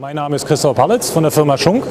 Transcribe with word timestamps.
Mein 0.00 0.16
Name 0.16 0.34
ist 0.34 0.46
Christoph 0.46 0.76
Palitz 0.76 1.10
von 1.10 1.24
der 1.24 1.30
Firma 1.30 1.58
Schunk 1.58 1.84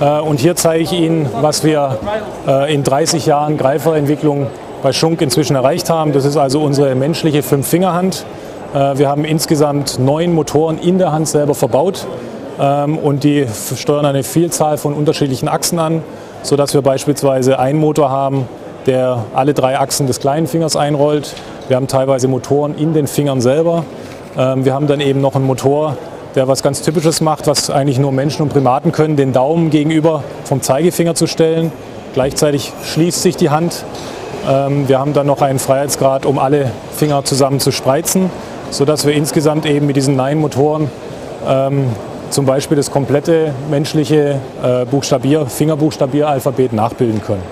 äh, 0.00 0.18
und 0.18 0.40
hier 0.40 0.56
zeige 0.56 0.82
ich 0.82 0.92
Ihnen, 0.92 1.30
was 1.40 1.62
wir 1.62 2.00
äh, 2.48 2.74
in 2.74 2.82
30 2.82 3.26
Jahren 3.26 3.56
Greiferentwicklung 3.56 4.48
bei 4.82 4.92
Schunk 4.92 5.22
inzwischen 5.22 5.54
erreicht 5.54 5.88
haben. 5.88 6.12
Das 6.12 6.24
ist 6.24 6.36
also 6.36 6.60
unsere 6.60 6.96
menschliche 6.96 7.44
Fünf-Finger-Hand. 7.44 8.26
Äh, 8.74 8.98
wir 8.98 9.08
haben 9.08 9.24
insgesamt 9.24 10.00
neun 10.00 10.32
Motoren 10.32 10.78
in 10.78 10.98
der 10.98 11.12
Hand 11.12 11.28
selber 11.28 11.54
verbaut 11.54 12.08
ähm, 12.58 12.98
und 12.98 13.22
die 13.22 13.46
steuern 13.76 14.04
eine 14.04 14.24
Vielzahl 14.24 14.76
von 14.76 14.92
unterschiedlichen 14.92 15.46
Achsen 15.46 15.78
an, 15.78 16.02
sodass 16.42 16.74
wir 16.74 16.82
beispielsweise 16.82 17.60
einen 17.60 17.78
Motor 17.78 18.10
haben, 18.10 18.48
der 18.86 19.26
alle 19.32 19.54
drei 19.54 19.78
Achsen 19.78 20.08
des 20.08 20.18
kleinen 20.18 20.48
Fingers 20.48 20.74
einrollt. 20.74 21.32
Wir 21.68 21.76
haben 21.76 21.86
teilweise 21.86 22.26
Motoren 22.26 22.76
in 22.76 22.94
den 22.94 23.06
Fingern 23.06 23.40
selber. 23.40 23.84
Ähm, 24.36 24.64
wir 24.64 24.74
haben 24.74 24.88
dann 24.88 25.00
eben 25.00 25.20
noch 25.20 25.36
einen 25.36 25.46
Motor, 25.46 25.96
der 26.34 26.48
was 26.48 26.62
ganz 26.62 26.82
Typisches 26.82 27.20
macht, 27.20 27.46
was 27.46 27.70
eigentlich 27.70 27.98
nur 27.98 28.12
Menschen 28.12 28.42
und 28.42 28.48
Primaten 28.48 28.92
können, 28.92 29.16
den 29.16 29.32
Daumen 29.32 29.70
gegenüber 29.70 30.24
vom 30.44 30.62
Zeigefinger 30.62 31.14
zu 31.14 31.26
stellen. 31.26 31.70
Gleichzeitig 32.14 32.72
schließt 32.84 33.22
sich 33.22 33.36
die 33.36 33.50
Hand. 33.50 33.84
Ähm, 34.48 34.88
wir 34.88 34.98
haben 34.98 35.12
dann 35.12 35.26
noch 35.26 35.42
einen 35.42 35.58
Freiheitsgrad, 35.58 36.26
um 36.26 36.38
alle 36.38 36.70
Finger 36.96 37.24
zusammen 37.24 37.60
zu 37.60 37.70
spreizen, 37.70 38.30
sodass 38.70 39.06
wir 39.06 39.14
insgesamt 39.14 39.66
eben 39.66 39.86
mit 39.86 39.96
diesen 39.96 40.16
Nein-Motoren 40.16 40.90
ähm, 41.46 41.86
zum 42.30 42.46
Beispiel 42.46 42.76
das 42.76 42.90
komplette 42.90 43.54
menschliche 43.70 44.40
äh, 44.62 44.84
Buchstabier, 44.86 45.46
Fingerbuchstabieralphabet 45.46 46.72
nachbilden 46.72 47.22
können. 47.22 47.42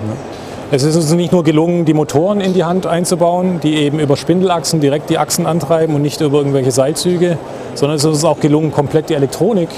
Es 0.74 0.84
ist 0.84 0.96
uns 0.96 1.12
nicht 1.12 1.32
nur 1.32 1.44
gelungen, 1.44 1.84
die 1.84 1.92
Motoren 1.92 2.40
in 2.40 2.54
die 2.54 2.64
Hand 2.64 2.86
einzubauen, 2.86 3.60
die 3.62 3.74
eben 3.74 4.00
über 4.00 4.16
Spindelachsen 4.16 4.80
direkt 4.80 5.10
die 5.10 5.18
Achsen 5.18 5.46
antreiben 5.46 5.94
und 5.94 6.00
nicht 6.00 6.22
über 6.22 6.38
irgendwelche 6.38 6.70
Seilzüge, 6.70 7.36
sondern 7.74 7.96
es 7.96 8.04
ist 8.04 8.08
uns 8.08 8.24
auch 8.24 8.40
gelungen, 8.40 8.72
komplett 8.72 9.10
die 9.10 9.14
Elektronik 9.14 9.68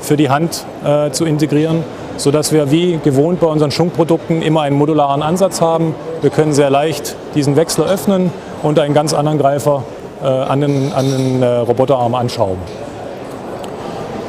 für 0.00 0.16
die 0.16 0.30
Hand 0.30 0.64
äh, 0.84 1.10
zu 1.10 1.24
integrieren, 1.24 1.82
sodass 2.16 2.52
wir 2.52 2.70
wie 2.70 3.00
gewohnt 3.02 3.40
bei 3.40 3.48
unseren 3.48 3.72
Schunkprodukten 3.72 4.40
immer 4.40 4.60
einen 4.60 4.76
modularen 4.76 5.20
Ansatz 5.20 5.60
haben. 5.60 5.96
Wir 6.22 6.30
können 6.30 6.52
sehr 6.52 6.70
leicht 6.70 7.16
diesen 7.34 7.56
Wechsler 7.56 7.86
öffnen 7.86 8.30
und 8.62 8.78
einen 8.78 8.94
ganz 8.94 9.14
anderen 9.14 9.38
Greifer 9.38 9.82
äh, 10.22 10.28
an 10.28 10.60
den, 10.60 10.92
an 10.92 11.10
den 11.10 11.42
äh, 11.42 11.46
Roboterarm 11.46 12.14
anschrauben. 12.14 12.62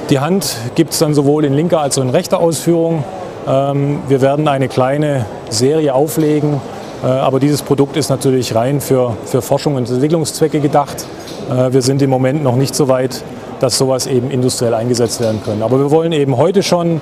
Die 0.09 0.19
Hand 0.19 0.57
gibt 0.73 0.93
es 0.93 0.97
dann 0.97 1.13
sowohl 1.13 1.45
in 1.45 1.53
linker 1.53 1.79
als 1.79 1.99
auch 1.99 2.01
in 2.01 2.09
rechter 2.09 2.39
Ausführung. 2.39 3.03
Ähm, 3.47 3.99
wir 4.07 4.21
werden 4.21 4.47
eine 4.47 4.67
kleine 4.67 5.27
Serie 5.49 5.93
auflegen, 5.93 6.61
äh, 7.03 7.07
aber 7.07 7.39
dieses 7.39 7.61
Produkt 7.61 7.97
ist 7.97 8.09
natürlich 8.09 8.55
rein 8.55 8.81
für, 8.81 9.15
für 9.25 9.41
Forschung 9.41 9.75
und 9.75 9.89
Entwicklungszwecke 9.89 10.59
gedacht. 10.59 11.05
Äh, 11.49 11.73
wir 11.73 11.81
sind 11.81 12.01
im 12.01 12.09
Moment 12.09 12.43
noch 12.43 12.55
nicht 12.55 12.75
so 12.75 12.87
weit, 12.87 13.23
dass 13.59 13.77
sowas 13.77 14.07
eben 14.07 14.31
industriell 14.31 14.73
eingesetzt 14.73 15.19
werden 15.19 15.41
können. 15.43 15.63
Aber 15.63 15.79
wir 15.79 15.91
wollen 15.91 16.11
eben 16.11 16.37
heute 16.37 16.63
schon 16.63 17.01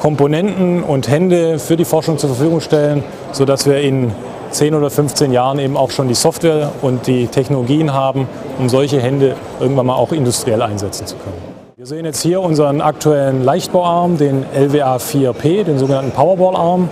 Komponenten 0.00 0.82
und 0.82 1.08
Hände 1.08 1.58
für 1.58 1.76
die 1.76 1.84
Forschung 1.84 2.18
zur 2.18 2.30
Verfügung 2.30 2.60
stellen, 2.60 3.02
sodass 3.32 3.66
wir 3.66 3.80
in 3.80 4.12
10 4.50 4.74
oder 4.74 4.90
15 4.90 5.32
Jahren 5.32 5.58
eben 5.58 5.76
auch 5.76 5.90
schon 5.90 6.08
die 6.08 6.14
Software 6.14 6.70
und 6.82 7.06
die 7.06 7.26
Technologien 7.26 7.92
haben, 7.92 8.28
um 8.58 8.68
solche 8.68 9.00
Hände 9.00 9.34
irgendwann 9.60 9.86
mal 9.86 9.94
auch 9.94 10.12
industriell 10.12 10.62
einsetzen 10.62 11.06
zu 11.06 11.16
können. 11.16 11.36
Wir 11.76 11.86
sehen 11.86 12.04
jetzt 12.04 12.22
hier 12.22 12.40
unseren 12.40 12.80
aktuellen 12.80 13.44
Leichtbauarm, 13.44 14.16
den 14.18 14.44
LWA 14.52 14.96
4P, 14.96 15.64
den 15.64 15.78
sogenannten 15.78 16.10
Powerball-Arm, 16.10 16.88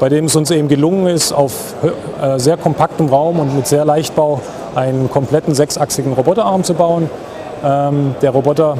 bei 0.00 0.08
dem 0.08 0.26
es 0.26 0.36
uns 0.36 0.50
eben 0.50 0.68
gelungen 0.68 1.06
ist, 1.06 1.32
auf 1.32 1.74
äh, 2.22 2.38
sehr 2.38 2.56
kompaktem 2.56 3.08
Raum 3.08 3.40
und 3.40 3.54
mit 3.54 3.66
sehr 3.66 3.84
Leichtbau 3.84 4.40
einen 4.74 5.10
kompletten 5.10 5.54
sechsachsigen 5.54 6.12
Roboterarm 6.12 6.62
zu 6.64 6.74
bauen. 6.74 7.10
Ähm, 7.64 8.14
der 8.22 8.30
Roboter 8.30 8.76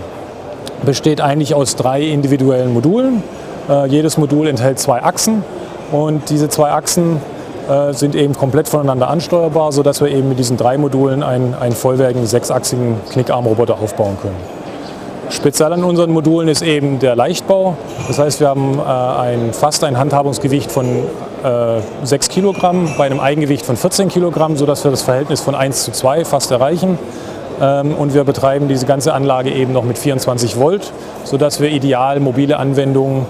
besteht 0.84 1.20
eigentlich 1.20 1.54
aus 1.54 1.76
drei 1.76 2.02
individuellen 2.02 2.72
Modulen. 2.72 3.22
Äh, 3.68 3.86
jedes 3.86 4.16
Modul 4.18 4.46
enthält 4.46 4.78
zwei 4.78 5.02
Achsen 5.02 5.42
und 5.90 6.30
diese 6.30 6.48
zwei 6.48 6.70
Achsen 6.70 7.20
äh, 7.68 7.92
sind 7.92 8.14
eben 8.14 8.34
komplett 8.34 8.68
voneinander 8.68 9.08
ansteuerbar, 9.08 9.72
sodass 9.72 10.00
wir 10.00 10.08
eben 10.08 10.28
mit 10.28 10.38
diesen 10.38 10.56
drei 10.56 10.78
Modulen 10.78 11.22
einen, 11.22 11.54
einen 11.54 11.74
vollwertigen 11.74 12.26
sechsachsigen 12.26 12.96
Knickarmroboter 13.10 13.74
aufbauen 13.74 14.16
können. 14.20 14.57
Speziell 15.30 15.72
an 15.72 15.84
unseren 15.84 16.10
Modulen 16.10 16.48
ist 16.48 16.62
eben 16.62 16.98
der 16.98 17.14
Leichtbau. 17.14 17.76
Das 18.06 18.18
heißt, 18.18 18.40
wir 18.40 18.48
haben 18.48 18.78
äh, 18.78 18.82
ein, 18.82 19.52
fast 19.52 19.84
ein 19.84 19.98
Handhabungsgewicht 19.98 20.72
von 20.72 20.86
äh, 21.44 21.80
6 22.02 22.28
Kilogramm 22.28 22.88
bei 22.96 23.06
einem 23.06 23.20
Eigengewicht 23.20 23.66
von 23.66 23.76
14 23.76 24.08
Kilogramm, 24.08 24.56
sodass 24.56 24.84
wir 24.84 24.90
das 24.90 25.02
Verhältnis 25.02 25.40
von 25.40 25.54
1 25.54 25.84
zu 25.84 25.92
2 25.92 26.24
fast 26.24 26.50
erreichen. 26.50 26.98
Ähm, 27.60 27.94
und 27.94 28.14
wir 28.14 28.24
betreiben 28.24 28.68
diese 28.68 28.86
ganze 28.86 29.12
Anlage 29.12 29.50
eben 29.50 29.72
noch 29.72 29.84
mit 29.84 29.98
24 29.98 30.58
Volt, 30.58 30.92
sodass 31.24 31.60
wir 31.60 31.70
ideal 31.70 32.20
mobile 32.20 32.56
Anwendungen 32.56 33.26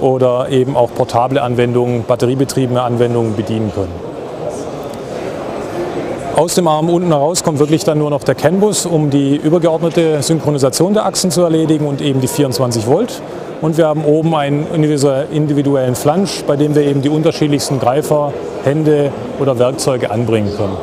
oder 0.00 0.48
eben 0.50 0.76
auch 0.76 0.90
portable 0.94 1.42
Anwendungen, 1.42 2.04
batteriebetriebene 2.04 2.82
Anwendungen 2.82 3.36
bedienen 3.36 3.72
können. 3.74 4.07
Aus 6.38 6.54
dem 6.54 6.68
Arm 6.68 6.88
unten 6.88 7.08
heraus 7.08 7.42
kommt 7.42 7.58
wirklich 7.58 7.82
dann 7.82 7.98
nur 7.98 8.10
noch 8.10 8.22
der 8.22 8.36
CAN-Bus, 8.36 8.86
um 8.86 9.10
die 9.10 9.34
übergeordnete 9.34 10.22
Synchronisation 10.22 10.94
der 10.94 11.04
Achsen 11.04 11.32
zu 11.32 11.42
erledigen 11.42 11.84
und 11.84 12.00
eben 12.00 12.20
die 12.20 12.28
24 12.28 12.86
Volt. 12.86 13.20
Und 13.60 13.76
wir 13.76 13.88
haben 13.88 14.04
oben 14.04 14.32
einen 14.36 14.64
individuellen 15.32 15.96
Flansch, 15.96 16.44
bei 16.46 16.54
dem 16.54 16.76
wir 16.76 16.82
eben 16.82 17.02
die 17.02 17.08
unterschiedlichsten 17.08 17.80
Greifer, 17.80 18.32
Hände 18.62 19.10
oder 19.40 19.58
Werkzeuge 19.58 20.12
anbringen 20.12 20.52
können. 20.56 20.76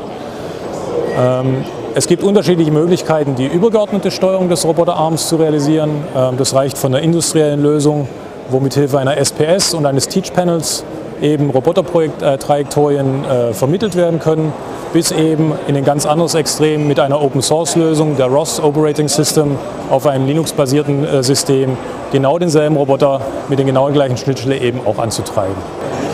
Ähm, 1.18 1.64
es 1.94 2.08
gibt 2.08 2.24
unterschiedliche 2.24 2.72
Möglichkeiten, 2.72 3.36
die 3.36 3.46
übergeordnete 3.46 4.12
Steuerung 4.12 4.50
des 4.50 4.66
Roboterarms 4.66 5.30
zu 5.30 5.38
realisieren. 5.38 6.04
Ähm, 6.18 6.36
das 6.36 6.54
reicht 6.54 6.78
von 6.78 6.92
der 6.92 7.00
industriellen 7.00 7.64
Lösung, 7.64 8.10
wo 8.50 8.60
mithilfe 8.60 9.00
einer 9.00 9.16
SPS 9.16 9.74
und 9.74 9.86
eines 9.86 10.10
Teach 10.10 10.34
Panels 10.34 10.84
eben 11.22 11.50
Robotertrajektorien 11.50 13.26
äh, 13.26 13.54
vermittelt 13.54 13.96
werden 13.96 14.20
können, 14.20 14.54
bis 14.94 15.12
eben 15.12 15.54
in 15.68 15.76
ein 15.76 15.84
ganz 15.84 16.06
anderes 16.06 16.36
Extrem 16.36 16.88
mit 16.88 17.00
einer 17.00 17.22
Open-Source-Lösung, 17.22 18.18
der 18.18 18.28
ROS 18.28 18.62
Operating 18.62 19.08
System, 19.08 19.58
auf 19.90 20.08
einem 20.08 20.26
Linux-basierten 20.26 21.04
äh, 21.04 21.24
System 21.24 21.78
genau 22.12 22.40
denselben 22.40 22.76
Roboter 22.76 23.22
mit 23.50 23.60
den 23.60 23.68
genau 23.68 23.92
gleichen 23.92 24.18
Schnittstellen 24.18 24.62
eben 24.62 24.80
auch 24.86 25.00
anzutreiben. 25.00 25.56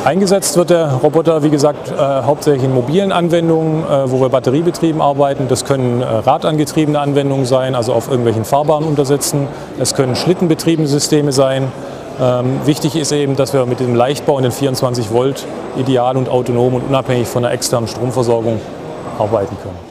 Eingesetzt 0.04 0.58
wird 0.58 0.72
der 0.72 0.94
Roboter, 0.94 1.44
wie 1.44 1.52
gesagt, 1.52 1.92
äh, 1.92 1.94
hauptsächlich 1.96 2.64
in 2.64 2.74
mobilen 2.74 3.12
Anwendungen, 3.12 3.84
äh, 3.84 4.10
wo 4.12 4.20
wir 4.20 4.30
batteriebetrieben 4.30 5.00
arbeiten. 5.00 5.48
Das 5.48 5.64
können 5.64 6.02
äh, 6.02 6.06
radangetriebene 6.06 7.00
Anwendungen 7.00 7.46
sein, 7.46 7.76
also 7.76 7.94
auf 7.94 8.08
irgendwelchen 8.08 8.44
Fahrbahnen 8.44 8.90
untersetzen. 8.90 9.48
Es 9.80 9.94
können 9.94 10.16
schlittenbetriebene 10.16 10.88
Systeme 10.88 11.32
sein. 11.32 11.72
Ähm, 12.22 12.60
wichtig 12.66 12.96
ist 12.96 13.12
eben, 13.12 13.36
dass 13.36 13.52
wir 13.52 13.66
mit 13.66 13.80
dem 13.80 13.96
Leichtbau 13.96 14.38
in 14.38 14.44
den 14.44 14.52
24 14.52 15.12
Volt 15.12 15.48
ideal 15.76 16.18
und 16.18 16.30
autonom 16.30 16.76
und 16.76 16.84
unabhängig 16.84 17.28
von 17.28 17.42
der 17.42 17.52
externen 17.52 17.88
Stromversorgung 17.88 18.62
arbeiten 19.18 19.58
können. 19.64 19.91